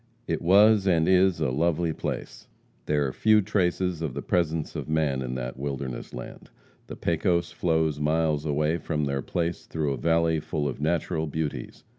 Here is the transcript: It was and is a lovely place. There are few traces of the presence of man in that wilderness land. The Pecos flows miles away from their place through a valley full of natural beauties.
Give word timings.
It 0.25 0.41
was 0.41 0.87
and 0.87 1.07
is 1.07 1.39
a 1.39 1.51
lovely 1.51 1.93
place. 1.93 2.47
There 2.87 3.05
are 3.05 3.13
few 3.13 3.39
traces 3.43 4.01
of 4.01 4.15
the 4.15 4.23
presence 4.23 4.75
of 4.75 4.89
man 4.89 5.21
in 5.21 5.35
that 5.35 5.57
wilderness 5.59 6.11
land. 6.11 6.49
The 6.87 6.95
Pecos 6.95 7.51
flows 7.51 7.99
miles 7.99 8.43
away 8.43 8.79
from 8.79 9.05
their 9.05 9.21
place 9.21 9.67
through 9.67 9.93
a 9.93 9.97
valley 9.97 10.39
full 10.39 10.67
of 10.67 10.81
natural 10.81 11.27
beauties. 11.27 11.83